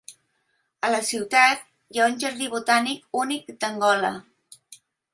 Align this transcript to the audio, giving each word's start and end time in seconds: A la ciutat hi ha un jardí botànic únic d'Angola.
A 0.85 0.89
la 0.93 1.01
ciutat 1.09 1.61
hi 1.95 2.01
ha 2.05 2.09
un 2.13 2.19
jardí 2.25 2.51
botànic 2.57 3.23
únic 3.25 3.57
d'Angola. 3.63 4.15